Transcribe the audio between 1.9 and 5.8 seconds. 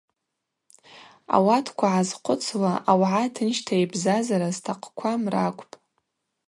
гӏазхъвыцуа аугӏа тынчта йбзазара зтахъквам ракӏвпӏ.